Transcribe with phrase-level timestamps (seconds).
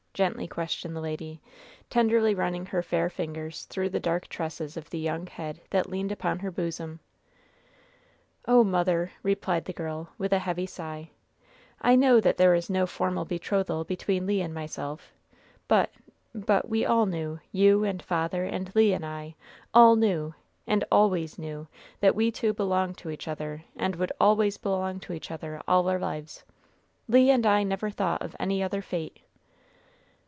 [0.13, 1.41] gently questioned the lady,
[1.89, 6.11] tenderly running her fair fingers through the dark tresses of the young head that leaned
[6.11, 6.99] upon her bosom.
[8.45, 11.09] "Oh, mother," replied the girl, with a heavy sigh,
[11.81, 15.11] "I know that there was no formal betrothal between Le and myself
[15.69, 15.89] but
[16.35, 19.35] but we all knew, you and father and Le and I
[19.73, 20.35] all knew
[20.67, 21.67] and always knew
[22.01, 25.87] that we two belonged to each other and would always belong to each other all
[25.87, 26.43] our lives.
[27.07, 29.21] Le and I never thought of any other fate."